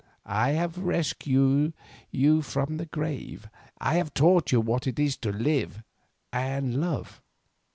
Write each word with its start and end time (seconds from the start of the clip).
I 0.25 0.53
have 0.53 0.79
rescued 0.79 1.73
you 2.09 2.41
from 2.41 2.77
the 2.77 2.87
grave, 2.87 3.47
I 3.77 3.97
have 3.97 4.15
taught 4.15 4.51
you 4.51 4.59
what 4.59 4.87
it 4.87 4.97
is 4.97 5.15
to 5.17 5.31
live 5.31 5.83
and 6.33 6.73
love. 6.81 7.21